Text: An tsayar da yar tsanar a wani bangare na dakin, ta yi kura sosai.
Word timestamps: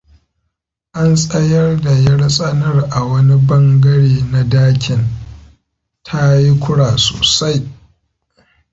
An 1.01 1.09
tsayar 1.21 1.69
da 1.83 1.93
yar 2.05 2.21
tsanar 2.35 2.77
a 2.97 2.99
wani 3.09 3.37
bangare 3.47 4.17
na 4.31 4.41
dakin, 4.43 5.03
ta 6.03 6.33
yi 6.39 6.51
kura 6.63 6.89
sosai. 7.05 7.59